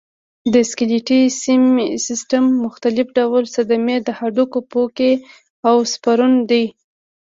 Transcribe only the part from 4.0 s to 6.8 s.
د هډوکو پوکی او سپرن دی.